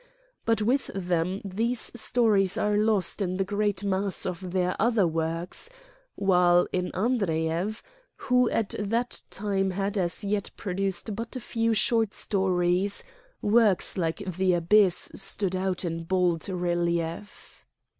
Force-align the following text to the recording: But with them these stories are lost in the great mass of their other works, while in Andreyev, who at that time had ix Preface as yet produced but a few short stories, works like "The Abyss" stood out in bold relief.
But 0.45 0.63
with 0.63 0.89
them 0.95 1.41
these 1.45 1.91
stories 1.93 2.57
are 2.57 2.75
lost 2.75 3.21
in 3.21 3.37
the 3.37 3.43
great 3.43 3.83
mass 3.83 4.25
of 4.25 4.49
their 4.49 4.75
other 4.81 5.05
works, 5.05 5.69
while 6.15 6.67
in 6.73 6.89
Andreyev, 6.95 7.83
who 8.15 8.49
at 8.49 8.73
that 8.79 9.21
time 9.29 9.69
had 9.69 9.97
ix 9.97 10.21
Preface 10.23 10.23
as 10.23 10.23
yet 10.23 10.51
produced 10.57 11.15
but 11.15 11.35
a 11.35 11.39
few 11.39 11.75
short 11.75 12.15
stories, 12.15 13.03
works 13.43 13.95
like 13.95 14.23
"The 14.25 14.53
Abyss" 14.53 15.11
stood 15.13 15.55
out 15.55 15.85
in 15.85 16.05
bold 16.05 16.49
relief. 16.49 17.63